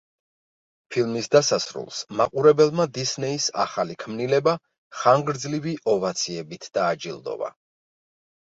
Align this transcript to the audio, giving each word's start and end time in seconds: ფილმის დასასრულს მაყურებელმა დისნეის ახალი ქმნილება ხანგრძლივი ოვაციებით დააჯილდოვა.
ფილმის 0.93 1.27
დასასრულს 1.35 1.99
მაყურებელმა 2.21 2.87
დისნეის 2.95 3.51
ახალი 3.65 3.99
ქმნილება 4.05 4.57
ხანგრძლივი 5.03 5.77
ოვაციებით 5.95 6.69
დააჯილდოვა. 6.81 7.55